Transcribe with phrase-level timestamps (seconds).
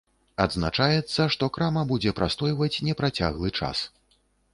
[0.43, 3.83] Адзначаецца, што крама будзе прастойваць непрацяглы час.